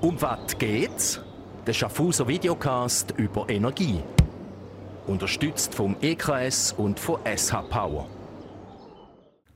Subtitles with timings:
[0.00, 1.20] Um was geht's?
[1.66, 4.00] Der Schaffhauser Videocast über Energie.
[5.08, 8.08] Unterstützt vom EKS und von SH Power.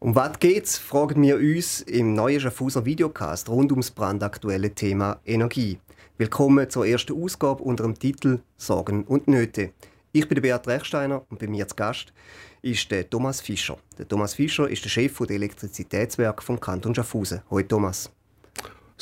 [0.00, 5.78] Um was geht's, fragen wir uns im neuen Schaffhauser Videocast rund ums brandaktuelle Thema Energie.
[6.18, 9.70] Willkommen zur ersten Ausgabe unter dem Titel Sorgen und Nöte.
[10.10, 12.12] Ich bin der Beat Rechsteiner und bei mir zu Gast
[12.62, 13.78] ist der Thomas Fischer.
[13.96, 17.42] Der Thomas Fischer ist der Chef der Elektrizitätswerke vom Kanton Schaffhausen.
[17.48, 18.10] Hallo Thomas.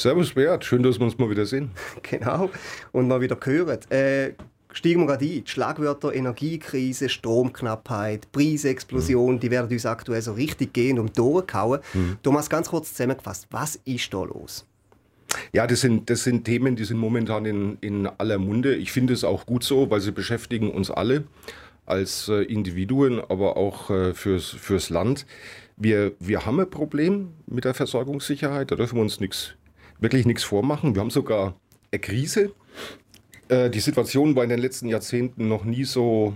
[0.00, 1.72] Servus Beat, schön, dass wir uns mal wieder sehen.
[2.02, 2.48] Genau,
[2.92, 3.78] und mal wieder hören.
[3.90, 4.32] Äh,
[4.72, 5.28] steigen wir gerade ein.
[5.28, 9.40] Die Schlagwörter Energiekrise, Stromknappheit, Preisexplosion, mhm.
[9.40, 11.80] die werden uns aktuell so richtig gehen und durchkauen.
[11.92, 12.16] Mhm.
[12.22, 14.64] Thomas, ganz kurz zusammengefasst, was ist da los?
[15.52, 18.74] Ja, das sind, das sind Themen, die sind momentan in, in aller Munde.
[18.76, 21.24] Ich finde es auch gut so, weil sie beschäftigen uns alle
[21.84, 25.26] als äh, Individuen, aber auch äh, fürs, fürs Land.
[25.76, 29.56] Wir, wir haben ein Problem mit der Versorgungssicherheit, da dürfen wir uns nix,
[30.00, 30.94] wirklich nichts vormachen.
[30.94, 31.54] Wir haben sogar
[31.92, 32.52] eine Krise.
[33.48, 36.34] Äh, die Situation war in den letzten Jahrzehnten noch nie so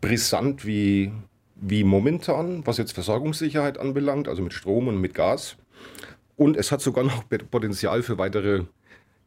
[0.00, 1.12] brisant wie,
[1.56, 5.56] wie momentan, was jetzt Versorgungssicherheit anbelangt, also mit Strom und mit Gas.
[6.36, 8.64] Und es hat sogar noch Potenzial für weitere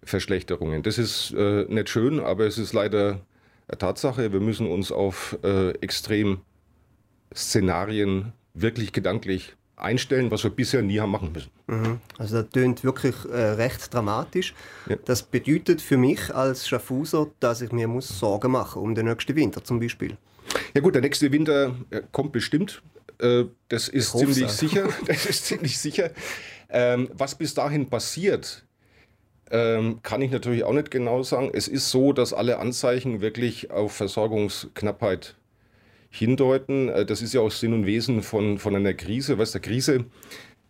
[0.04, 0.82] Verschlechterungen.
[0.84, 3.22] Das ist äh, nicht schön, aber es ist leider
[3.68, 4.34] eine Tatsache.
[4.34, 11.32] Wir müssen uns auf äh, Extremszenarien wirklich gedanklich einstellen, was wir bisher nie haben machen
[11.32, 11.52] müssen.
[11.68, 12.00] Mhm.
[12.18, 14.54] Also das klingt wirklich äh, recht dramatisch.
[14.88, 14.98] Ja.
[15.06, 19.36] Das bedeutet für mich als Schaffhauser, dass ich mir muss Sorgen machen um den nächsten
[19.36, 20.18] Winter zum Beispiel.
[20.74, 22.82] Ja gut, der nächste Winter äh, kommt bestimmt.
[23.20, 24.90] Äh, das ist ziemlich sicher.
[25.06, 26.12] Das ist ziemlich sicher.
[26.70, 28.66] Ähm, was bis dahin passiert,
[29.52, 31.52] ähm, kann ich natürlich auch nicht genau sagen.
[31.54, 35.36] Es ist so, dass alle Anzeichen wirklich auf Versorgungsknappheit
[36.12, 36.90] hindeuten.
[36.90, 39.40] Äh, das ist ja auch Sinn und Wesen von, von einer Krise.
[39.40, 40.06] Was der Krise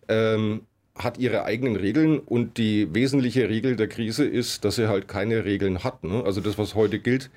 [0.08, 0.62] ähm,
[0.94, 5.44] hat ihre eigenen Regeln und die wesentliche Regel der Krise ist, dass sie halt keine
[5.44, 6.04] Regeln hat.
[6.04, 6.22] Ne?
[6.24, 7.30] Also das, was heute gilt,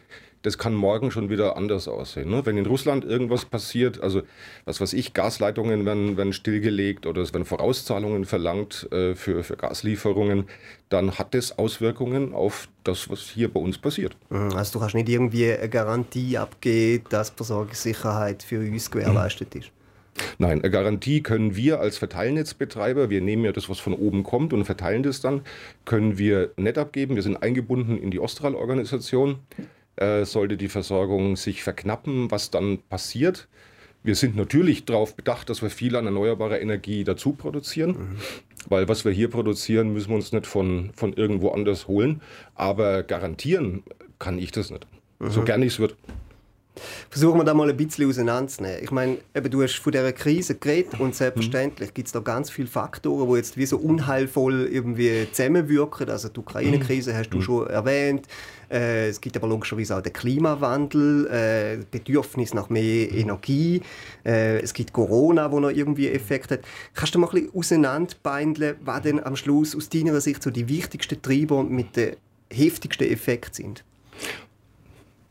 [0.46, 2.30] das kann morgen schon wieder anders aussehen.
[2.30, 2.46] Ne?
[2.46, 4.22] Wenn in Russland irgendwas passiert, also
[4.66, 9.58] was weiß ich, Gasleitungen werden, werden stillgelegt oder es werden Vorauszahlungen verlangt äh, für, für
[9.58, 10.46] Gaslieferungen,
[10.90, 14.16] dann hat das Auswirkungen auf das, was hier bei uns passiert.
[14.30, 14.54] Mhm.
[14.54, 19.72] Also du kannst nicht irgendwie eine Garantie abgeben, dass Versorgungssicherheit für uns gewährleistet ist?
[20.38, 24.54] Nein, eine Garantie können wir als Verteilnetzbetreiber, wir nehmen ja das, was von oben kommt
[24.54, 25.42] und verteilen das dann,
[25.84, 27.16] können wir nicht abgeben.
[27.16, 29.40] Wir sind eingebunden in die Ostral-Organisation
[29.98, 33.48] äh, sollte die Versorgung sich verknappen, was dann passiert.
[34.04, 38.16] Wir sind natürlich darauf bedacht, dass wir viel an erneuerbarer Energie dazu produzieren, mhm.
[38.70, 42.22] weil was wir hier produzieren, müssen wir uns nicht von, von irgendwo anders holen.
[42.54, 43.84] Aber garantieren
[44.20, 44.86] kann ich das nicht,
[45.20, 45.32] mhm.
[45.32, 45.96] so gerne es wird.
[47.10, 48.84] Versuchen wir da mal ein bisschen auseinanderzunehmen.
[48.84, 52.50] Ich meine, eben, du hast von dieser Krise geredet und selbstverständlich gibt es da ganz
[52.50, 56.10] viele Faktoren, die jetzt wie so unheilvoll irgendwie zusammenwirken.
[56.10, 57.42] Also die Ukraine-Krise hast du mhm.
[57.42, 58.28] schon erwähnt.
[58.70, 63.82] Äh, es gibt aber logischerweise auch den Klimawandel, äh, Bedürfnis nach mehr Energie.
[64.26, 66.62] Äh, es gibt Corona, wo noch irgendwie Effekt hat.
[66.94, 70.68] Kannst du mal ein bisschen auseinanderbeindeln, was denn am Schluss aus deiner Sicht so die
[70.68, 72.16] wichtigsten Treiber mit den
[72.52, 73.84] heftigsten Effekten sind?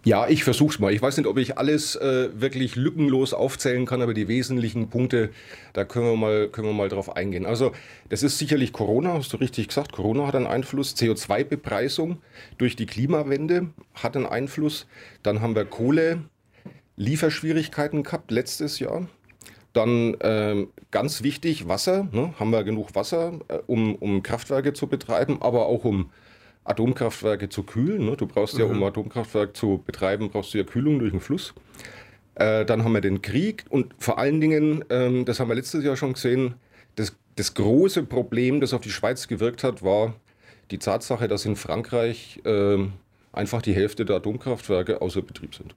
[0.04, 0.92] Ja, ich versuch's mal.
[0.92, 5.30] Ich weiß nicht, ob ich alles äh, wirklich lückenlos aufzählen kann, aber die wesentlichen Punkte,
[5.72, 7.46] da können wir mal, können wir mal drauf eingehen.
[7.46, 7.72] Also,
[8.10, 9.92] das ist sicherlich Corona, hast du richtig gesagt.
[9.92, 10.94] Corona hat einen Einfluss.
[10.94, 12.18] CO2-Bepreisung
[12.58, 14.86] durch die Klimawende hat einen Einfluss.
[15.22, 16.24] Dann haben wir Kohle,
[16.96, 19.08] Lieferschwierigkeiten gehabt letztes Jahr.
[19.72, 22.08] Dann ähm, ganz wichtig, Wasser.
[22.12, 22.34] Ne?
[22.38, 26.10] Haben wir genug Wasser, äh, um, um Kraftwerke zu betreiben, aber auch um
[26.64, 28.06] Atomkraftwerke zu kühlen.
[28.06, 28.16] Ne?
[28.16, 28.84] Du brauchst ja, um mhm.
[28.84, 31.54] Atomkraftwerk zu betreiben, brauchst du ja Kühlung durch den Fluss.
[32.34, 35.84] Äh, dann haben wir den Krieg und vor allen Dingen, ähm, das haben wir letztes
[35.84, 36.54] Jahr schon gesehen,
[36.96, 40.14] das, das, große Problem, das auf die Schweiz gewirkt hat, war
[40.70, 42.78] die Tatsache, dass in Frankreich äh,
[43.32, 45.74] einfach die Hälfte der Atomkraftwerke außer Betrieb sind.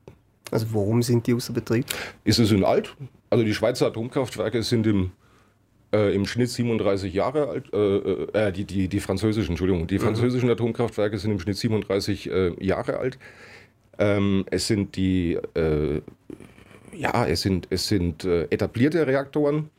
[0.50, 1.86] Also warum sind die außer Betrieb?
[2.24, 2.96] Ist es in alt?
[3.30, 5.12] Also die Schweizer Atomkraftwerke sind im
[5.94, 10.00] äh, im Schnitt 37 Jahre alt, äh, äh, äh, die, die, die französischen, Entschuldigung, die
[10.00, 10.04] mhm.
[10.04, 13.18] französischen Atomkraftwerke sind im Schnitt 37 äh, Jahre alt.
[14.00, 16.01] Ähm, es sind die, äh,
[16.94, 19.69] ja, es sind, es sind etablierte Reaktoren.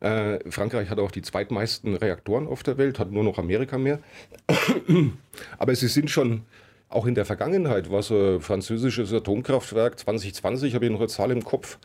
[0.00, 4.00] Frankreich hat auch die zweitmeisten Reaktoren auf der Welt, hat nur noch Amerika mehr.
[5.58, 6.42] Aber sie sind schon
[6.88, 11.44] auch in der Vergangenheit, was ein französisches Atomkraftwerk 2020, habe ich noch eine Zahl im
[11.44, 11.78] Kopf,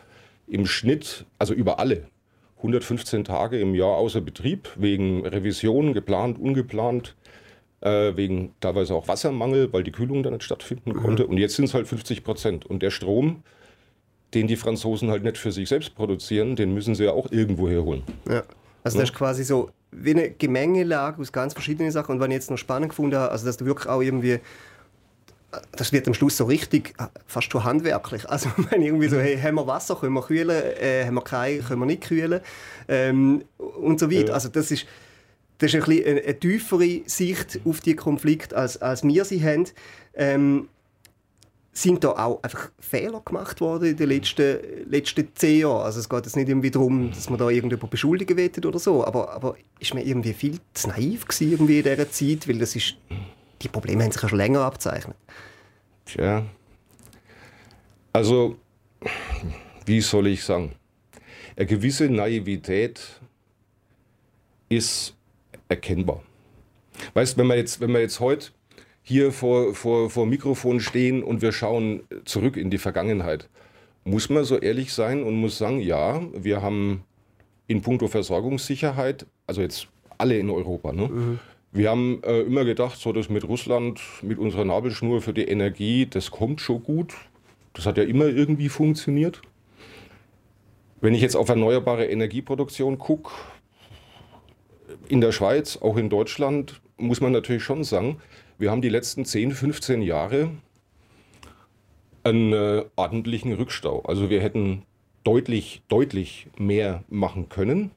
[0.47, 2.07] im Schnitt, also über alle,
[2.57, 7.15] 115 Tage im Jahr außer Betrieb, wegen Revision, geplant, ungeplant,
[7.81, 11.01] äh, wegen teilweise auch Wassermangel, weil die Kühlung dann nicht stattfinden mhm.
[11.01, 11.27] konnte.
[11.27, 12.65] Und jetzt sind es halt 50 Prozent.
[12.65, 13.43] Und der Strom,
[14.33, 17.69] den die Franzosen halt nicht für sich selbst produzieren, den müssen sie ja auch irgendwo
[17.69, 18.03] herholen.
[18.29, 18.43] Ja.
[18.83, 22.13] Also das ist quasi so wie eine Gemengelage aus ganz verschiedenen Sachen.
[22.13, 24.39] Und was ich jetzt noch spannend gefunden habe, also dass du wirklich auch irgendwie
[25.71, 26.93] das wird am Schluss so richtig,
[27.25, 28.25] fast schon handwerklich.
[28.29, 31.63] Also wenn irgendwie so, hey, haben wir Wasser, können wir kühlen, äh, haben wir kein,
[31.63, 32.41] können wir nicht kühlen
[32.87, 34.29] ähm, und so weiter.
[34.29, 34.33] Ja.
[34.33, 34.85] Also das ist,
[35.59, 39.43] das ist ein bisschen eine, eine tiefere Sicht auf die Konflikte, als, als wir sie
[39.43, 39.65] haben.
[40.13, 40.69] Ähm,
[41.77, 44.57] sind da auch einfach Fehler gemacht worden in den letzten,
[44.89, 45.85] letzten zehn Jahren?
[45.85, 49.05] Also es geht jetzt nicht irgendwie darum, dass man da irgendjemand beschuldigen will oder so,
[49.05, 52.75] aber, aber ist man irgendwie viel zu naiv gewesen irgendwie in dieser Zeit, weil das
[52.75, 52.95] ist,
[53.61, 55.15] die Probleme haben sich ja schon länger abzeichnet.
[56.05, 56.45] Tja,
[58.13, 58.57] also
[59.85, 60.73] wie soll ich sagen,
[61.55, 63.19] eine gewisse Naivität
[64.69, 65.15] ist
[65.69, 66.21] erkennbar.
[67.13, 68.49] Weißt, wenn wir jetzt, wenn wir jetzt heute
[69.01, 73.49] hier vor, vor, vor Mikrofon stehen und wir schauen zurück in die Vergangenheit,
[74.03, 77.03] muss man so ehrlich sein und muss sagen, ja, wir haben
[77.67, 79.87] in puncto Versorgungssicherheit, also jetzt
[80.17, 81.07] alle in Europa, ne?
[81.07, 81.39] Mhm.
[81.71, 86.05] Wir haben äh, immer gedacht, so das mit Russland, mit unserer Nabelschnur für die Energie,
[86.05, 87.13] das kommt schon gut.
[87.73, 89.41] Das hat ja immer irgendwie funktioniert.
[91.01, 93.31] Wenn ich jetzt auf erneuerbare Energieproduktion gucke,
[95.09, 98.19] in der Schweiz, auch in Deutschland, muss man natürlich schon sagen,
[98.57, 100.49] wir haben die letzten 10, 15 Jahre
[102.23, 104.01] einen äh, ordentlichen Rückstau.
[104.01, 104.83] Also wir hätten
[105.23, 107.91] deutlich, deutlich mehr machen können.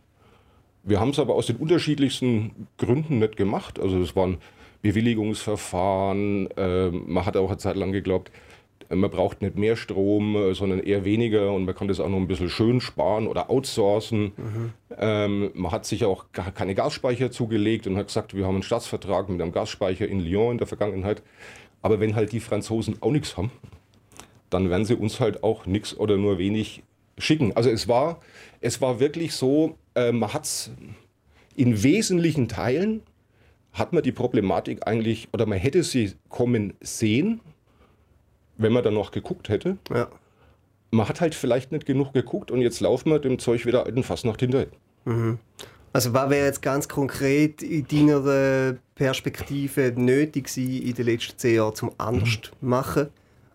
[0.82, 3.78] Wir haben es aber aus den unterschiedlichsten Gründen nicht gemacht.
[3.78, 4.38] Also es waren
[4.82, 6.50] Bewilligungsverfahren.
[6.56, 8.30] Äh, man hat auch eine Zeit lang geglaubt,
[8.92, 12.16] man braucht nicht mehr Strom, äh, sondern eher weniger und man kann das auch noch
[12.16, 14.32] ein bisschen schön sparen oder outsourcen.
[14.36, 14.72] Mhm.
[14.98, 19.28] Ähm, man hat sich auch keine Gasspeicher zugelegt und hat gesagt, wir haben einen Staatsvertrag
[19.28, 21.22] mit einem Gasspeicher in Lyon in der Vergangenheit.
[21.82, 23.50] Aber wenn halt die Franzosen auch nichts haben,
[24.50, 26.82] dann werden sie uns halt auch nichts oder nur wenig
[27.16, 27.54] schicken.
[27.54, 28.20] Also es war,
[28.60, 30.70] es war wirklich so, äh, man hat es
[31.56, 33.02] in wesentlichen Teilen,
[33.72, 37.40] hat man die Problematik eigentlich, oder man hätte sie kommen sehen,
[38.56, 39.78] wenn man dann noch geguckt hätte.
[39.92, 40.08] Ja.
[40.90, 44.02] Man hat halt vielleicht nicht genug geguckt und jetzt laufen wir dem Zeug wieder alten
[44.02, 44.68] Fassnacht hinterher.
[45.04, 45.38] Mhm.
[45.92, 51.56] Also was wäre jetzt ganz konkret in deiner Perspektive nötig gewesen, in den letzten zehn
[51.56, 52.68] Jahren zum anders mhm.
[52.68, 53.08] machen?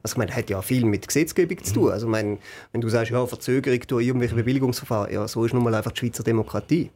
[0.06, 1.92] Also ich meine, hat ja viel mit Gesetzgebung zu tun.
[1.92, 2.38] Also ich meine,
[2.72, 6.00] wenn du sagst, ja, Verzögerung durch irgendwelche Bewilligungsverfahren, ja, so ist nun mal einfach die
[6.02, 6.92] Schweizer Demokratie.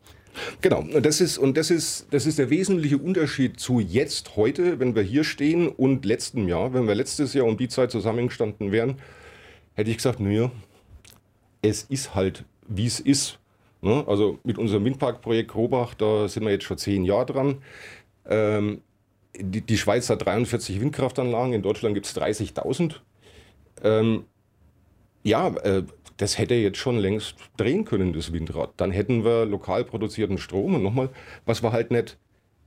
[0.61, 4.79] Genau, und das ist, und das ist, das ist der wesentliche Unterschied zu jetzt, heute,
[4.79, 6.71] wenn wir hier stehen und letztem Jahr.
[6.71, 8.97] Wenn wir letztes Jahr um die Zeit zusammengestanden wären,
[9.73, 10.51] hätte ich gesagt, naja,
[11.63, 13.39] es ist halt, wie es ist.
[13.81, 14.03] Ne?
[14.05, 17.57] Also mit unserem Windparkprojekt Grobach, da sind wir jetzt schon zehn Jahre dran.
[18.29, 18.81] Ähm,
[19.35, 22.95] die, die, Schweiz hat 43 Windkraftanlagen, in Deutschland gibt es 30.000.
[23.83, 24.25] Ähm,
[25.23, 25.83] ja, äh,
[26.17, 28.73] das hätte jetzt schon längst drehen können, das Windrad.
[28.77, 30.75] Dann hätten wir lokal produzierten Strom.
[30.75, 31.09] Und nochmal,
[31.45, 32.17] was wir halt nicht,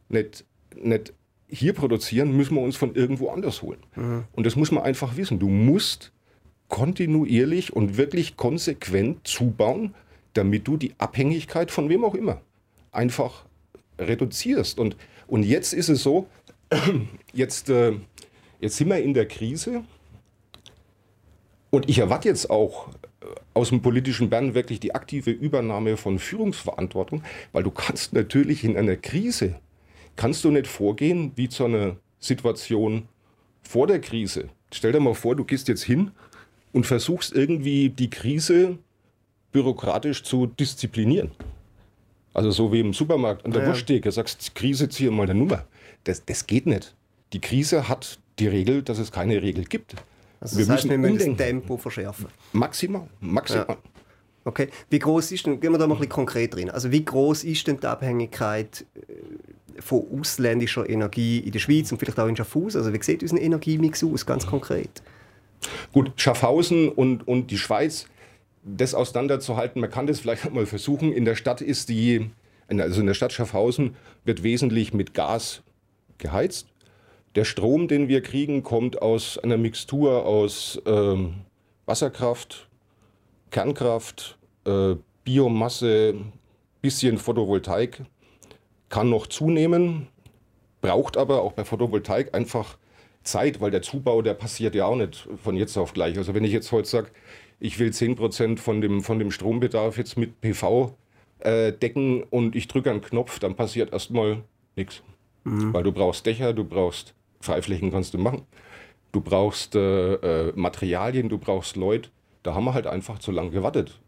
[0.09, 0.45] nicht,
[0.75, 1.13] nicht
[1.49, 3.81] hier produzieren, müssen wir uns von irgendwo anders holen.
[3.95, 4.25] Mhm.
[4.33, 5.39] Und das muss man einfach wissen.
[5.39, 6.13] Du musst
[6.69, 9.95] kontinuierlich und wirklich konsequent zubauen,
[10.33, 12.41] damit du die Abhängigkeit von wem auch immer
[12.91, 13.45] einfach
[13.99, 14.79] reduzierst.
[14.79, 16.29] Und, und jetzt ist es so,
[17.33, 17.93] jetzt, äh,
[18.61, 19.85] jetzt sind wir in der Krise.
[21.71, 22.89] Und ich erwarte jetzt auch
[23.55, 27.23] aus dem politischen Bern wirklich die aktive Übernahme von Führungsverantwortung,
[27.53, 29.57] weil du kannst natürlich in einer Krise,
[30.17, 33.09] kannst du nicht vorgehen wie zu einer Situation
[33.63, 34.49] vor der Krise.
[34.73, 36.13] Stell dir mal vor, du gehst jetzt hin
[36.73, 38.79] und versuchst irgendwie die Krise
[39.53, 41.31] bürokratisch zu disziplinieren.
[42.35, 43.69] Also so wie im Supermarkt an der ja.
[43.69, 45.67] Wursttheke, sagst, Krise, ziehe mal eine Nummer.
[46.05, 46.95] Das, das geht nicht.
[47.33, 49.95] Die Krise hat die Regel, dass es keine Regel gibt.
[50.41, 52.27] Also wir das heißt, müssen wir müssen das Tempo verschärfen.
[52.53, 53.67] Maximal, maximal.
[53.69, 53.77] Ja.
[54.45, 57.05] Okay, wie groß ist denn, gehen wir da mal ein bisschen konkret drin, also wie
[57.05, 62.27] groß ist denn die Abhängigkeit äh, von ausländischer Energie in der Schweiz und vielleicht auch
[62.27, 62.81] in Schaffhausen?
[62.81, 65.03] Also wie sieht unser Energiemix aus, ganz konkret?
[65.93, 68.07] Gut, Schaffhausen und, und die Schweiz,
[68.65, 71.13] das auseinanderzuhalten, man kann das vielleicht mal versuchen.
[71.13, 72.31] In der Stadt ist die,
[72.69, 73.95] also in der Stadt Schaffhausen
[74.25, 75.63] wird wesentlich mit Gas
[76.23, 76.69] geheizt.
[77.35, 81.35] Der Strom, den wir kriegen, kommt aus einer Mixtur aus ähm,
[81.87, 82.69] Wasserkraft,
[83.51, 86.15] Kernkraft, äh, Biomasse,
[86.81, 88.03] bisschen Photovoltaik.
[88.89, 90.09] Kann noch zunehmen,
[90.81, 92.77] braucht aber auch bei Photovoltaik einfach
[93.23, 96.19] Zeit, weil der Zubau, der passiert ja auch nicht von jetzt auf gleich.
[96.19, 97.09] Also wenn ich jetzt heute sage,
[97.61, 100.97] ich will 10% von dem, von dem Strombedarf jetzt mit PV
[101.39, 104.43] äh, decken und ich drücke einen Knopf, dann passiert erstmal
[104.77, 105.03] nichts.
[105.45, 105.73] Mhm.
[105.73, 108.47] Weil du brauchst Dächer, du brauchst Freiflächen kannst du machen.
[109.11, 112.11] Du brauchst äh, äh, Materialien, du brauchst Leute.
[112.43, 114.01] Da haben wir halt einfach zu lange gewartet.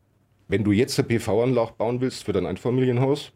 [0.48, 3.32] Wenn du jetzt eine PV-Anlage bauen willst für dein Einfamilienhaus,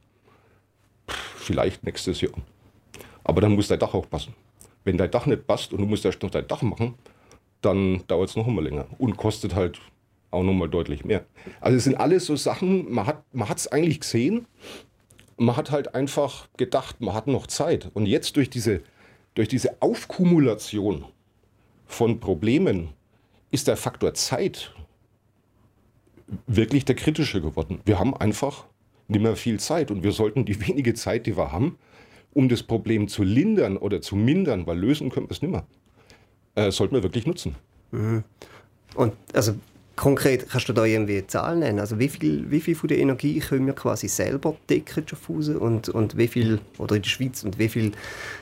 [1.36, 2.32] vielleicht nächstes Jahr.
[3.24, 4.34] Aber dann muss dein Dach auch passen.
[4.84, 6.94] Wenn dein Dach nicht passt und du musst erst noch dein Dach machen,
[7.60, 9.80] dann dauert es noch immer länger und kostet halt
[10.30, 11.24] auch noch mal deutlich mehr.
[11.60, 14.46] Also es sind alles so Sachen, man hat es eigentlich gesehen,
[15.38, 17.90] man hat halt einfach gedacht, man hat noch Zeit.
[17.94, 18.82] Und jetzt durch diese,
[19.34, 21.04] durch diese Aufkumulation
[21.86, 22.90] von Problemen
[23.50, 24.74] ist der Faktor Zeit
[26.46, 27.80] wirklich der kritische geworden.
[27.86, 28.66] Wir haben einfach
[29.06, 31.78] nicht mehr viel Zeit und wir sollten die wenige Zeit, die wir haben,
[32.34, 35.66] um das Problem zu lindern oder zu mindern, weil lösen können wir es nicht mehr,
[36.54, 37.54] äh, sollten wir wirklich nutzen.
[37.90, 38.24] Mhm.
[38.94, 39.54] Und also
[39.98, 41.78] konkret kannst du da irgendwie Zahlen nennen?
[41.78, 45.88] Also wie viel, wie viel von der Energie können wir quasi selber decken, Schaffhausen, und,
[45.90, 47.92] und wie viel, oder in der Schweiz, und wie viel,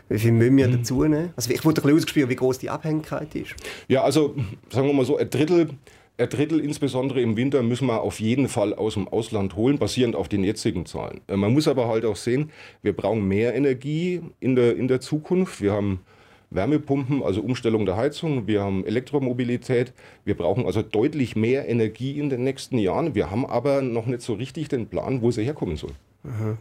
[0.08, 0.72] wie viel müssen wir mhm.
[0.72, 1.32] dazu nehmen?
[1.34, 3.56] Also ich wollte ein bisschen ausgespürt, wie groß die Abhängigkeit ist.
[3.88, 4.36] Ja, also
[4.70, 5.70] sagen wir mal so, ein Drittel
[6.18, 10.16] ein Drittel insbesondere im Winter müssen wir auf jeden Fall aus dem Ausland holen, basierend
[10.16, 11.20] auf den jetzigen Zahlen.
[11.28, 12.50] Äh, man muss aber halt auch sehen,
[12.82, 15.60] wir brauchen mehr Energie in der, in der Zukunft.
[15.60, 16.00] Wir haben
[16.50, 19.92] Wärmepumpen, also Umstellung der Heizung, wir haben Elektromobilität,
[20.24, 23.14] wir brauchen also deutlich mehr Energie in den nächsten Jahren.
[23.14, 25.92] Wir haben aber noch nicht so richtig den Plan, wo sie herkommen soll.
[26.22, 26.58] Mhm.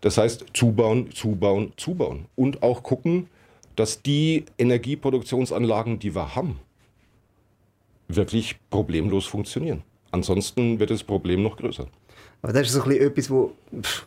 [0.00, 3.28] Das heißt, zubauen, zubauen, zubauen und auch gucken,
[3.76, 6.60] dass die Energieproduktionsanlagen, die wir haben,
[8.08, 9.82] wirklich problemlos funktionieren.
[10.10, 11.86] Ansonsten wird das Problem noch größer.
[12.44, 13.48] Aber das ist so ein etwas, was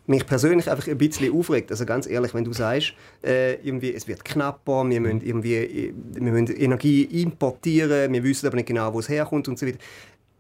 [0.06, 1.72] mich persönlich einfach ein bisschen aufregt.
[1.72, 6.32] Also ganz ehrlich, wenn du sagst, äh, irgendwie, es wird knapper, wir müssen, irgendwie, wir
[6.32, 9.80] müssen Energie importieren, wir wissen aber nicht genau, wo es herkommt und so weiter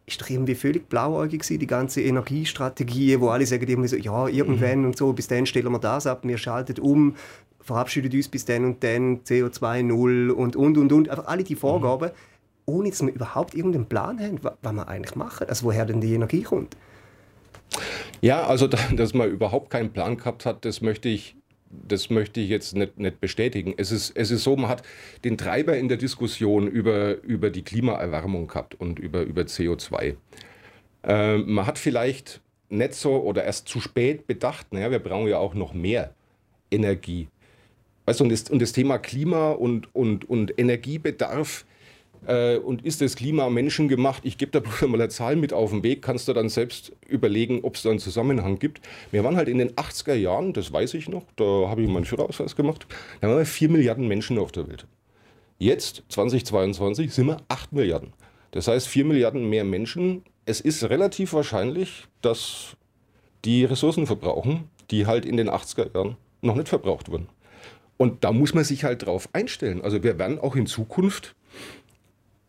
[0.06, 4.27] ist doch irgendwie völlig blauäugig gewesen, die ganze Energiestrategie, wo alle sagen irgendwie so, ja,
[4.27, 4.86] irgendwann mhm.
[4.86, 7.16] und so, bis dann stellen wir das ab, wir schalten um,
[7.62, 11.10] verabschieden uns bis dann und dann, CO2 null und, und, und, und.
[11.10, 12.10] Einfach alle die Vorgaben.
[12.10, 12.38] Mhm
[12.70, 16.13] ohne dass wir überhaupt irgendeinen Plan haben, was wir eigentlich machen, also woher denn die
[16.13, 16.75] Energie kommt.
[18.21, 21.36] Ja, also dass man überhaupt keinen Plan gehabt hat, das möchte ich,
[21.69, 23.74] das möchte ich jetzt nicht, nicht bestätigen.
[23.77, 24.83] Es ist, es ist so, man hat
[25.24, 30.15] den Treiber in der Diskussion über, über die Klimaerwärmung gehabt und über, über CO2.
[31.03, 35.38] Äh, man hat vielleicht nicht so oder erst zu spät bedacht, naja, wir brauchen ja
[35.38, 36.13] auch noch mehr
[36.71, 37.27] Energie.
[38.05, 41.65] Weißt du, und, das, und das Thema Klima und, und, und Energiebedarf,
[42.25, 44.25] äh, und ist das Klima menschengemacht?
[44.25, 46.91] Ich gebe da bloß mal eine Zahl mit auf den Weg, kannst du dann selbst
[47.07, 48.81] überlegen, ob es da einen Zusammenhang gibt.
[49.12, 52.05] Wir waren halt in den 80er Jahren, das weiß ich noch, da habe ich meinen
[52.05, 52.88] Führerausweis gemacht,
[53.21, 54.88] da waren wir 4 Milliarden Menschen auf der Welt.
[55.59, 58.13] Jetzt, 2022, sind wir 8 Milliarden.
[58.51, 60.24] Das heißt, 4 Milliarden mehr Menschen.
[60.45, 62.77] Es ist relativ wahrscheinlich, dass
[63.43, 67.27] die Ressourcen verbrauchen, die halt in den 80er Jahren noch nicht verbraucht wurden.
[67.97, 69.81] Und da muss man sich halt drauf einstellen.
[69.81, 71.36] Also wir werden auch in Zukunft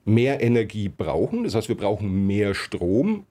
[0.08, 1.44] mehr Energie brauchen.
[1.44, 3.24] Das heißt, wir brauchen mehr Strom.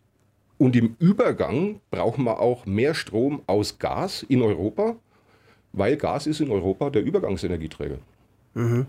[0.58, 4.96] Und im Übergang brauchen wir auch mehr Strom aus Gas in Europa,
[5.74, 7.98] weil Gas ist in Europa der Übergangsenergieträger.
[8.54, 8.88] Mhm.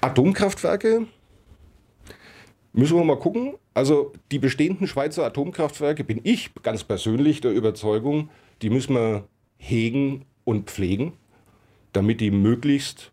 [0.00, 1.06] Atomkraftwerke
[2.72, 3.54] müssen wir mal gucken.
[3.74, 8.30] Also die bestehenden Schweizer Atomkraftwerke bin ich ganz persönlich der Überzeugung,
[8.62, 9.24] die müssen wir
[9.58, 11.12] hegen und pflegen,
[11.92, 13.12] damit die möglichst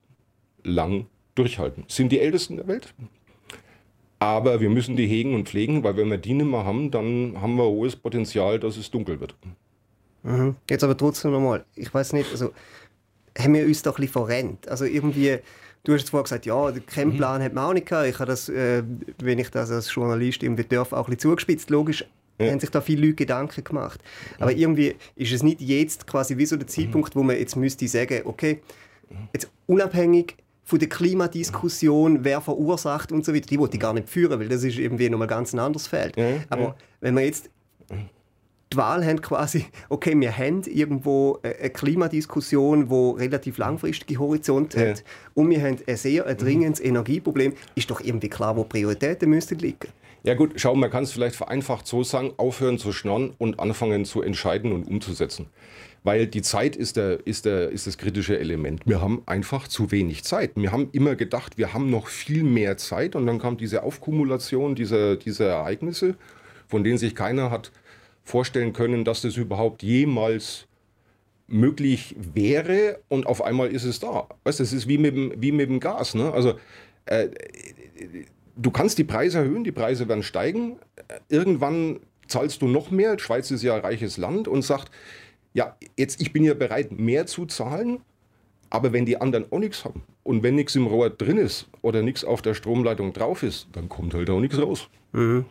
[0.64, 1.84] lang durchhalten.
[1.88, 2.94] Sind die ältesten der Welt?
[4.20, 7.40] Aber wir müssen die hegen und pflegen, weil wenn wir die nicht mehr haben, dann
[7.40, 9.36] haben wir hohes Potenzial, dass es dunkel wird.
[10.24, 10.56] Mhm.
[10.70, 12.52] Jetzt aber trotzdem nochmal, ich weiß nicht, also
[13.38, 14.68] haben wir uns doch ein bisschen verrennt.
[14.68, 15.38] Also irgendwie,
[15.84, 17.18] du hast vorher gesagt, ja, keinen mhm.
[17.18, 17.46] Plan mhm.
[17.46, 18.08] hat man auch nicht gehabt.
[18.08, 18.84] Ich habe das, äh,
[19.20, 21.70] wenn ich das als Journalist irgendwie darf, auch ein bisschen zugespitzt.
[21.70, 22.04] Logisch
[22.40, 22.52] ja.
[22.52, 24.02] haben sich da viele Leute Gedanken gemacht.
[24.40, 24.58] Aber mhm.
[24.58, 28.22] irgendwie ist es nicht jetzt quasi wie so der Zeitpunkt, wo man jetzt müsste sagen,
[28.26, 28.62] okay,
[29.34, 30.36] jetzt unabhängig
[30.68, 34.50] von der Klimadiskussion, wer verursacht und so weiter, die wollte ich gar nicht führen, weil
[34.50, 36.18] das ist irgendwie nochmal ganz ein anderes Feld.
[36.18, 36.76] Ja, Aber ja.
[37.00, 37.50] wenn wir jetzt
[37.90, 44.90] die Wahl haben quasi, okay, wir haben irgendwo eine Klimadiskussion, wo relativ langfristige Horizont ja.
[44.90, 45.06] hat
[45.36, 49.60] und wir haben ein sehr ein dringendes Energieproblem, ist doch irgendwie klar, wo Prioritäten müssten
[49.60, 49.88] liegen.
[50.24, 54.04] Ja gut, schau, man kann es vielleicht vereinfacht so sagen, aufhören zu schnorren und anfangen
[54.06, 55.48] zu entscheiden und umzusetzen.
[56.04, 58.82] Weil die Zeit ist, der, ist, der, ist das kritische Element.
[58.86, 60.52] Wir haben einfach zu wenig Zeit.
[60.56, 64.76] Wir haben immer gedacht, wir haben noch viel mehr Zeit und dann kam diese Aufkumulation
[64.76, 66.16] dieser, dieser Ereignisse,
[66.68, 67.72] von denen sich keiner hat
[68.24, 70.68] vorstellen können, dass das überhaupt jemals
[71.48, 74.28] möglich wäre und auf einmal ist es da.
[74.44, 76.14] Weißt, das ist wie mit dem, wie mit dem Gas.
[76.14, 76.32] Ne?
[76.34, 76.56] Also
[77.06, 77.30] äh,
[78.58, 80.78] du kannst die Preise erhöhen, die Preise werden steigen.
[81.30, 83.16] Irgendwann zahlst du noch mehr.
[83.16, 84.92] Die Schweiz ist ja ein reiches Land und sagt,
[85.54, 88.00] ja, jetzt ich bin ja bereit, mehr zu zahlen,
[88.70, 92.02] aber wenn die anderen auch nichts haben und wenn nichts im Rohr drin ist oder
[92.02, 94.90] nichts auf der Stromleitung drauf ist, dann kommt halt auch nichts raus.
[95.14, 95.46] Mhm.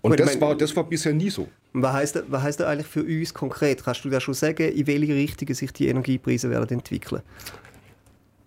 [0.00, 1.48] Und das, war, das war bisher nie so.
[1.74, 3.84] Was heißt, das, was heißt das eigentlich für uns konkret?
[3.84, 7.22] Kannst du da schon sagen, in welche Richtung sich die Energiepreise werden entwickeln?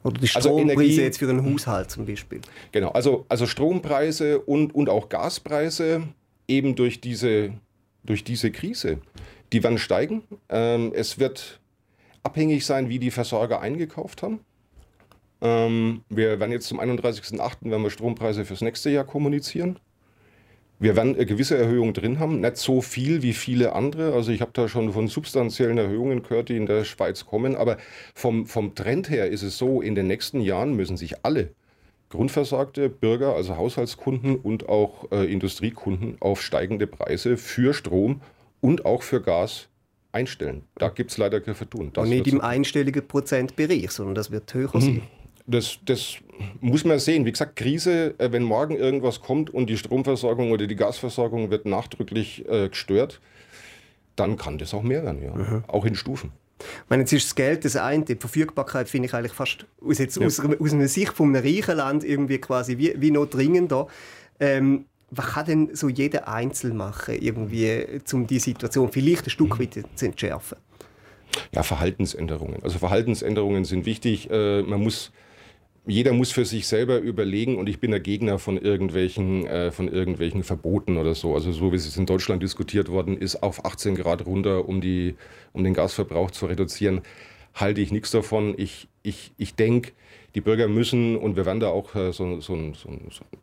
[0.06, 2.42] Oder die also Strompreise also Energie, jetzt für einen Haushalt zum Beispiel?
[2.72, 6.04] Genau, also, also Strompreise und, und auch Gaspreise
[6.48, 7.54] eben durch diese,
[8.04, 9.00] durch diese Krise,
[9.52, 10.22] die werden steigen.
[10.50, 11.60] Ähm, es wird
[12.22, 14.42] abhängig sein, wie die Versorger eingekauft haben.
[15.42, 17.70] Ähm, wir werden jetzt zum 31.08.
[17.70, 19.80] werden wir Strompreise fürs nächste Jahr kommunizieren.
[20.78, 24.14] Wir werden eine gewisse Erhöhung drin haben, nicht so viel wie viele andere.
[24.14, 27.56] Also ich habe da schon von substanziellen Erhöhungen gehört, die in der Schweiz kommen.
[27.56, 27.78] Aber
[28.14, 31.52] vom, vom Trend her ist es so, in den nächsten Jahren müssen sich alle
[32.10, 38.22] grundversagte Bürger, also Haushaltskunden und auch äh, Industriekunden auf steigende Preise für Strom
[38.62, 39.70] und auch für Gas
[40.12, 40.64] einstellen.
[40.76, 41.92] Da gibt es leider kein Vertun.
[41.94, 45.02] Das und nicht im einstelligen Prozentbereich, sondern das wird höher sein.
[45.48, 46.16] Das, das
[46.60, 47.26] muss man sehen.
[47.26, 51.66] Wie gesagt, Krise, äh, wenn morgen irgendwas kommt und die Stromversorgung oder die Gasversorgung wird
[51.66, 53.22] nachdrücklich äh, gestört,
[54.16, 55.36] dann kann das auch mehr werden, ja.
[55.36, 55.64] Mhm.
[55.68, 56.32] Auch in Stufen.
[56.60, 59.98] Ich meine, jetzt ist das Geld das eine, die Verfügbarkeit finde ich eigentlich fast aus,
[59.98, 60.26] jetzt, ja.
[60.26, 63.88] aus, aus einer Sicht von einem reichen Land irgendwie quasi wie, wie noch dringender.
[64.40, 69.60] Ähm, was kann denn so jeder Einzelne machen, irgendwie, um die Situation vielleicht ein Stück
[69.60, 69.64] mhm.
[69.64, 70.58] weit zu entschärfen?
[71.52, 72.64] Ja, Verhaltensänderungen.
[72.64, 74.30] Also Verhaltensänderungen sind wichtig.
[74.32, 75.12] Äh, man muss
[75.88, 79.88] jeder muss für sich selber überlegen und ich bin der Gegner von irgendwelchen, äh, von
[79.88, 81.36] irgendwelchen Verboten oder so.
[81.36, 85.16] Also so wie es in Deutschland diskutiert worden ist, auf 18 Grad runter, um, die,
[85.54, 87.02] um den Gasverbrauch zu reduzieren,
[87.54, 88.56] halte ich nichts davon.
[88.58, 89.92] Ich, ich, ich denke,
[90.36, 92.92] die Bürger müssen, und wir werden da auch äh, so, so, so,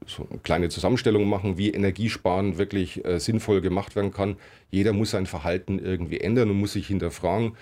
[0.07, 4.37] so, eine kleine Zusammenstellung machen, wie Energiesparen wirklich äh, sinnvoll gemacht werden kann.
[4.71, 7.53] Jeder muss sein Verhalten irgendwie ändern und muss sich hinterfragen.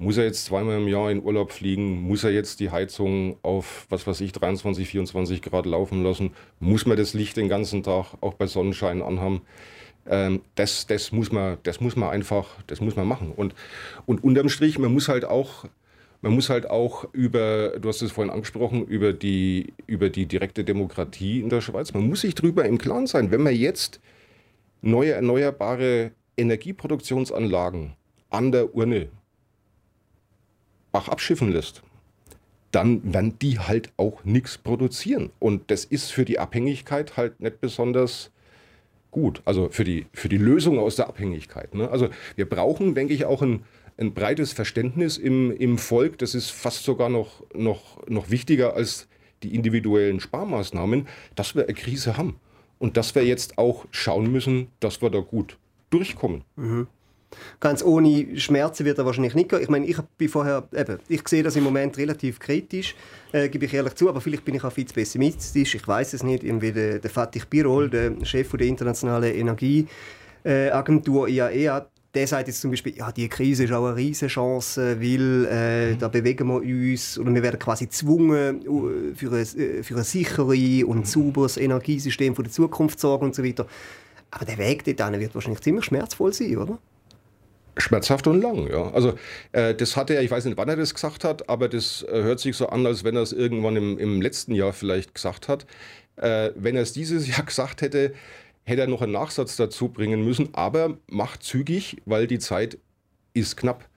[0.00, 2.02] Muss er jetzt zweimal im Jahr in Urlaub fliegen?
[2.02, 6.34] Muss er jetzt die Heizung auf, was weiß ich, 23, 24 Grad laufen lassen?
[6.60, 9.42] Muss man das Licht den ganzen Tag auch bei Sonnenschein anhaben?
[10.06, 13.32] Ähm, das, das, muss man, das muss man einfach, das muss man machen.
[13.34, 13.56] Und,
[14.06, 15.64] und unterm Strich, man muss halt auch,
[16.22, 20.62] man muss halt auch über, du hast es vorhin angesprochen, über die, über die direkte
[20.62, 23.98] Demokratie in der Schweiz, man muss sich darüber im Klaren sein, wenn man jetzt
[24.80, 27.94] neue erneuerbare Energieproduktionsanlagen
[28.30, 29.08] an der Urne
[30.92, 31.82] Bach abschiffen lässt,
[32.70, 35.30] dann werden die halt auch nichts produzieren.
[35.38, 38.30] Und das ist für die Abhängigkeit halt nicht besonders
[39.10, 39.42] gut.
[39.44, 41.74] Also für die, für die Lösung aus der Abhängigkeit.
[41.74, 41.90] Ne?
[41.90, 43.64] Also wir brauchen, denke ich, auch ein,
[43.96, 46.18] ein breites Verständnis im, im Volk.
[46.18, 49.08] Das ist fast sogar noch, noch, noch wichtiger als
[49.42, 52.36] die individuellen Sparmaßnahmen, dass wir eine Krise haben.
[52.78, 55.58] Und dass wir jetzt auch schauen müssen, dass wir da gut
[55.90, 56.44] durchkommen.
[56.56, 56.86] Mhm.
[57.60, 59.60] Ganz ohne Schmerzen wird er wahrscheinlich nicht gehen.
[59.62, 62.94] Ich meine, ich bin vorher, eben, ich sehe das im Moment relativ kritisch,
[63.32, 66.14] äh, gebe ich ehrlich zu, aber vielleicht bin ich auch viel zu pessimistisch, ich weiß
[66.14, 66.44] es nicht.
[66.44, 72.70] Irgendwie der, der Fatih Birol, der Chef der Internationalen Energieagentur IAEA, der sagt jetzt zum
[72.70, 77.18] Beispiel, ja, die Krise ist auch eine riesige Chance, weil äh, da bewegen wir uns
[77.18, 82.34] oder wir werden quasi gezwungen, äh, für ein, äh, für ein sicheres und sauberes Energiesystem
[82.34, 83.66] von der Zukunft zu sorgen und so weiter.
[84.30, 86.78] Aber der Weg dorthin wird wahrscheinlich ziemlich schmerzvoll sein, oder?
[87.78, 88.90] Schmerzhaft und lang, ja.
[88.92, 89.14] Also
[89.52, 92.22] äh, das hat er, ich weiß nicht, wann er das gesagt hat, aber das äh,
[92.22, 95.48] hört sich so an, als wenn er es irgendwann im, im, letzten Jahr vielleicht gesagt
[95.48, 95.66] hat.
[96.16, 98.12] Äh, wenn er es dieses Jahr gesagt hätte,
[98.64, 102.78] hätte er noch einen Nachsatz dazu bringen müssen, aber macht zügig, weil die Zeit
[103.32, 103.88] ist knapp.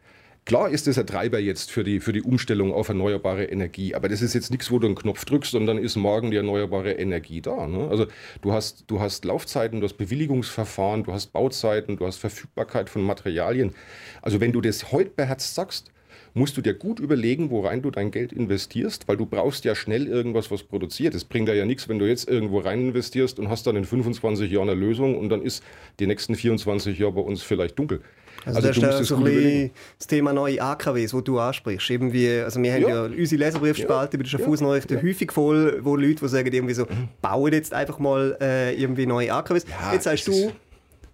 [0.45, 4.09] Klar ist das ein Treiber jetzt für die, für die Umstellung auf erneuerbare Energie, aber
[4.09, 6.93] das ist jetzt nichts, wo du einen Knopf drückst und dann ist morgen die erneuerbare
[6.93, 7.67] Energie da.
[7.67, 7.87] Ne?
[7.87, 8.07] Also
[8.41, 13.03] du hast, du hast Laufzeiten, du hast Bewilligungsverfahren, du hast Bauzeiten, du hast Verfügbarkeit von
[13.03, 13.75] Materialien.
[14.23, 15.91] Also wenn du das heute beherzt sagst,
[16.33, 20.07] musst du dir gut überlegen, worein du dein Geld investierst, weil du brauchst ja schnell
[20.07, 21.13] irgendwas, was produziert.
[21.13, 24.51] Es bringt ja nichts, wenn du jetzt irgendwo rein investierst und hast dann in 25
[24.51, 25.63] Jahren eine Lösung und dann ist
[25.99, 28.01] die nächsten 24 Jahre bei uns vielleicht dunkel.
[28.45, 31.89] Also, also das ist so ein bisschen das Thema neue AKWs, das du ansprichst.
[31.91, 34.17] Eben wie, also wir haben ja, ja unsere Leserbriefspalte ja.
[34.17, 35.03] bei den Schaffhausnachrichten ja.
[35.03, 36.87] häufig voll, wo Leute die sagen irgendwie so,
[37.21, 39.65] bauen jetzt einfach mal äh, irgendwie neue AKWs.
[39.69, 40.51] Ja, jetzt sagst du,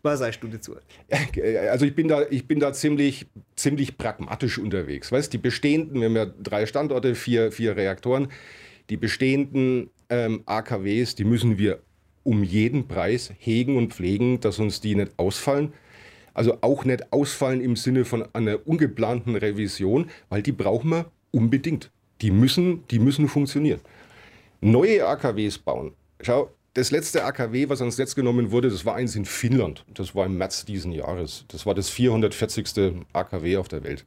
[0.01, 0.75] was sagst du dazu?
[1.71, 5.11] Also ich bin da, ich bin da ziemlich, ziemlich pragmatisch unterwegs.
[5.11, 8.29] Weißt, die bestehenden, wir haben ja drei Standorte, vier, vier Reaktoren,
[8.89, 11.79] die bestehenden ähm, AKWs, die müssen wir
[12.23, 15.73] um jeden Preis hegen und pflegen, dass uns die nicht ausfallen.
[16.37, 21.89] Also auch nicht ausfallen im Sinne von einer ungeplanten Revision, weil die brauchen wir unbedingt.
[22.21, 23.79] Die müssen, die müssen funktionieren.
[24.61, 25.93] Neue AKWs bauen.
[26.21, 29.83] Schau, das letzte AKW, was ans Netz genommen wurde, das war eins in Finnland.
[29.91, 31.45] Das war im März diesen Jahres.
[31.47, 33.03] Das war das 440.
[33.13, 34.05] AKW auf der Welt.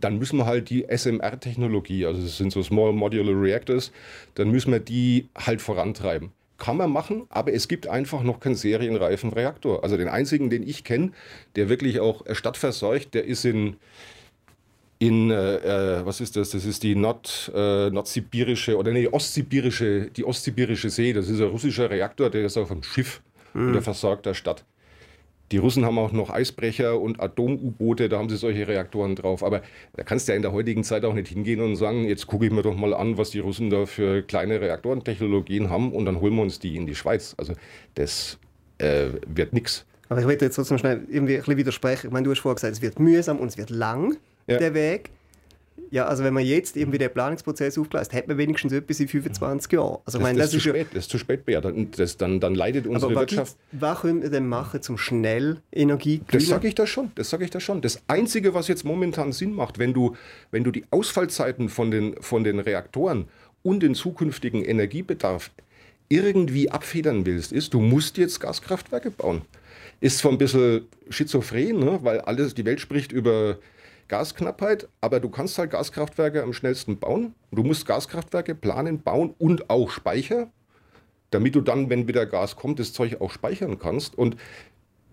[0.00, 3.90] dann müssen wir halt die SMR-Technologie, also das sind so Small Modular Reactors,
[4.34, 6.32] dann müssen wir die halt vorantreiben.
[6.58, 9.84] Kann man machen, aber es gibt einfach noch keinen serienreifen Reaktor.
[9.84, 11.12] Also den einzigen, den ich kenne,
[11.54, 13.76] der wirklich auch stadtverseucht, der ist in,
[14.98, 16.50] in äh, äh, was ist das?
[16.50, 21.12] Das ist die Nord, äh, nordsibirische oder nee, ostsibirische, die ostsibirische See.
[21.12, 23.20] Das ist ein russischer Reaktor, der ist auf einem Schiff
[23.52, 23.68] mhm.
[23.68, 24.64] und der versorgt der Stadt.
[25.52, 29.44] Die Russen haben auch noch Eisbrecher und Atom-U-Boote, da haben sie solche Reaktoren drauf.
[29.44, 29.62] Aber
[29.94, 32.46] da kannst du ja in der heutigen Zeit auch nicht hingehen und sagen, jetzt gucke
[32.46, 36.20] ich mir doch mal an, was die Russen da für kleine Reaktorentechnologien haben und dann
[36.20, 37.34] holen wir uns die in die Schweiz.
[37.38, 37.52] Also
[37.94, 38.38] das
[38.78, 39.86] äh, wird nichts.
[40.08, 42.08] Aber ich möchte jetzt trotzdem schnell irgendwie ein bisschen widersprechen.
[42.08, 44.58] Ich meine, du hast vorher gesagt, es wird mühsam und es wird lang, ja.
[44.58, 45.10] der Weg.
[45.90, 49.72] Ja, also wenn man jetzt irgendwie den Planungsprozess aufgleist, hätte man wenigstens etwas in 25
[49.72, 49.98] Jahren.
[50.04, 51.60] Also, das, meine, das, das, ist zu spät, das ist zu spät, Bär.
[51.60, 53.56] Das, dann, dann leidet unsere aber Wirtschaft.
[53.72, 57.12] Was können wir denn machen zum schnell Energie Das sage ich da schon.
[57.14, 57.80] Das sage ich da schon.
[57.82, 60.16] Das Einzige, was jetzt momentan Sinn macht, wenn du,
[60.50, 63.26] wenn du die Ausfallzeiten von den, von den Reaktoren
[63.62, 65.50] und den zukünftigen Energiebedarf
[66.08, 69.42] irgendwie abfedern willst, ist, du musst jetzt Gaskraftwerke bauen.
[70.00, 71.98] Ist zwar ein bisschen schizophren, ne?
[72.02, 73.58] weil alles, die Welt spricht über
[74.08, 77.34] Gasknappheit, aber du kannst halt Gaskraftwerke am schnellsten bauen.
[77.50, 80.50] Du musst Gaskraftwerke planen, bauen und auch Speicher,
[81.30, 84.16] damit du dann, wenn wieder Gas kommt, das Zeug auch speichern kannst.
[84.16, 84.36] Und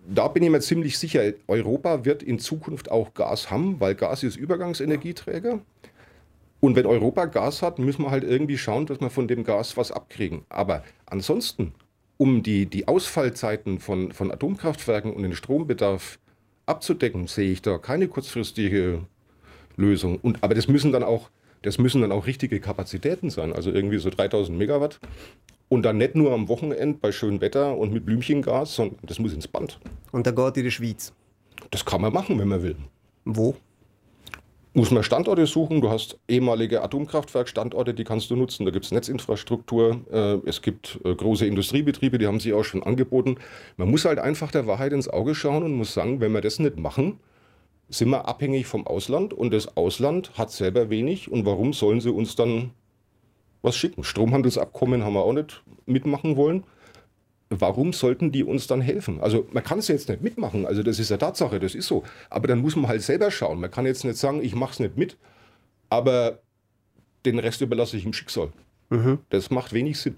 [0.06, 4.22] da bin ich mir ziemlich sicher, Europa wird in Zukunft auch Gas haben, weil Gas
[4.22, 5.60] ist Übergangsenergieträger.
[6.60, 9.76] Und wenn Europa Gas hat, müssen wir halt irgendwie schauen, dass wir von dem Gas
[9.76, 10.44] was abkriegen.
[10.48, 11.74] Aber ansonsten,
[12.16, 16.18] um die, die Ausfallzeiten von, von Atomkraftwerken und den Strombedarf
[16.66, 19.00] abzudecken, sehe ich da keine kurzfristige
[19.76, 20.18] Lösung.
[20.20, 21.30] Und, aber das müssen dann auch,
[21.62, 25.00] das müssen dann auch richtige Kapazitäten sein, also irgendwie so 3000 Megawatt.
[25.68, 29.32] Und dann nicht nur am Wochenende bei schönem Wetter und mit Blümchengas, sondern das muss
[29.32, 29.80] ins Band.
[30.12, 31.12] Und da geht in die Schweiz?
[31.70, 32.76] Das kann man machen, wenn man will.
[33.24, 33.56] Wo?
[34.74, 35.80] Muss man Standorte suchen.
[35.80, 38.66] Du hast ehemalige Atomkraftwerkstandorte, die kannst du nutzen.
[38.66, 42.82] Da gibt es Netzinfrastruktur, äh, es gibt äh, große Industriebetriebe, die haben sie auch schon
[42.82, 43.36] angeboten.
[43.76, 46.58] Man muss halt einfach der Wahrheit ins Auge schauen und muss sagen, wenn wir das
[46.58, 47.20] nicht machen,
[47.88, 51.30] sind wir abhängig vom Ausland und das Ausland hat selber wenig.
[51.30, 52.70] Und warum sollen sie uns dann
[53.62, 54.02] was schicken?
[54.02, 56.64] Stromhandelsabkommen haben wir auch nicht mitmachen wollen
[57.50, 59.20] warum sollten die uns dann helfen?
[59.20, 62.04] Also man kann es jetzt nicht mitmachen, also das ist eine Tatsache, das ist so.
[62.30, 63.60] Aber dann muss man halt selber schauen.
[63.60, 65.16] Man kann jetzt nicht sagen, ich mache es nicht mit,
[65.88, 66.40] aber
[67.24, 68.52] den Rest überlasse ich im Schicksal.
[68.90, 69.18] Mhm.
[69.30, 70.16] Das macht wenig Sinn.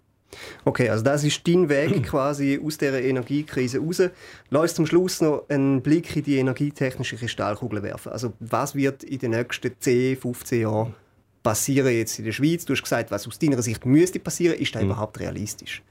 [0.65, 4.03] Okay, also das ist dein Weg quasi aus der Energiekrise raus.
[4.51, 8.13] Lass uns zum Schluss noch einen Blick in die energietechnische Kristallkugel werfen.
[8.13, 10.95] Also was wird in den nächsten 10, 15 Jahren
[11.43, 12.65] passieren jetzt in der Schweiz?
[12.65, 14.59] Du hast gesagt, was aus deiner Sicht müsste passieren.
[14.59, 14.91] Ist das mhm.
[14.91, 15.83] überhaupt realistisch?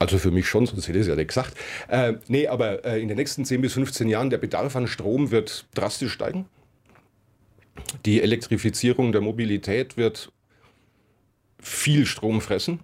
[0.00, 1.54] Also für mich schon, sonst hätte ich es ja nicht gesagt.
[1.88, 5.30] Äh, nee, aber äh, in den nächsten 10 bis 15 Jahren, der Bedarf an Strom
[5.30, 6.46] wird drastisch steigen.
[8.06, 10.32] Die Elektrifizierung der Mobilität wird
[11.60, 12.80] viel Strom fressen.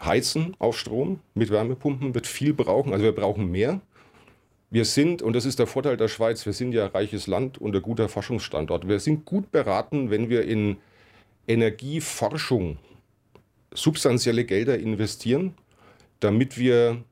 [0.00, 3.80] Heizen auf Strom mit Wärmepumpen wird viel brauchen, also wir brauchen mehr.
[4.70, 7.58] Wir sind, und das ist der Vorteil der Schweiz, wir sind ja ein reiches Land
[7.58, 8.86] und ein guter Forschungsstandort.
[8.86, 10.76] Wir sind gut beraten, wenn wir in
[11.48, 12.78] Energieforschung
[13.74, 15.54] substanzielle Gelder investieren
[16.22, 17.02] damit wir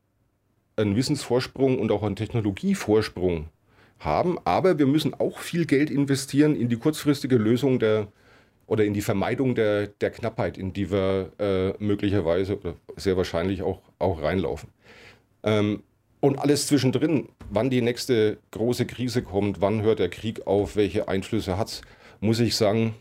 [0.77, 3.49] einen Wissensvorsprung und auch einen Technologievorsprung
[3.99, 4.39] haben.
[4.45, 8.09] Aber wir müssen auch viel Geld investieren in die kurzfristige Lösung der
[8.67, 13.63] oder in die Vermeidung der, der Knappheit, in die wir äh, möglicherweise oder sehr wahrscheinlich
[13.63, 14.69] auch, auch reinlaufen.
[15.43, 15.83] Ähm,
[16.21, 21.09] und alles zwischendrin, wann die nächste große Krise kommt, wann hört der Krieg auf, welche
[21.09, 21.83] Einflüsse hat es,
[22.21, 22.95] muss ich sagen,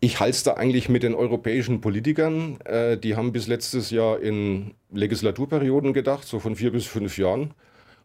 [0.00, 2.60] ich halte es da eigentlich mit den europäischen Politikern.
[2.62, 7.52] Äh, die haben bis letztes Jahr in Legislaturperioden gedacht, so von vier bis fünf Jahren.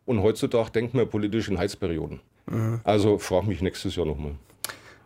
[0.05, 2.19] Und heutzutage denkt man politisch in Heizperioden.
[2.47, 2.81] Mhm.
[2.83, 4.35] Also frage mich nächstes Jahr nochmal.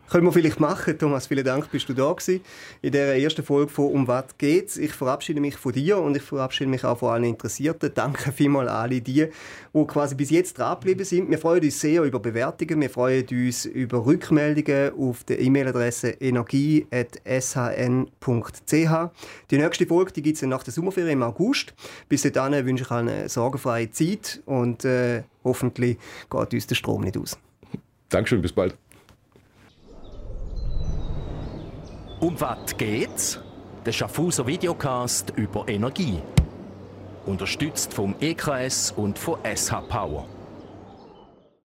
[0.10, 0.98] Können wir vielleicht machen.
[0.98, 2.40] Thomas, vielen Dank, bist du da gewesen
[2.82, 4.78] in der ersten Folge von «Um was geht's?».
[4.78, 7.92] Ich verabschiede mich von dir und ich verabschiede mich auch von allen Interessierten.
[7.94, 9.28] Danke vielmals an alle die,
[9.74, 11.30] die quasi bis jetzt dranbleiben sind.
[11.30, 16.88] Wir freuen uns sehr über Bewertungen, wir freuen uns über Rückmeldungen auf der E-Mail-Adresse energie.shn.ch.
[19.52, 21.74] Die nächste Folge gibt es nach der Sommerferien im August.
[22.08, 25.98] Bis dahin wünsche ich allen eine sorgenfreie Zeit und äh, hoffentlich
[26.30, 27.38] geht uns der Strom nicht aus.
[28.10, 28.78] Dankeschön, bis bald.
[32.20, 33.40] Um was geht's?
[33.86, 36.20] Der Schaffhauser Videocast über Energie.
[37.28, 40.28] Unterstützt vom EKS und von SH Power.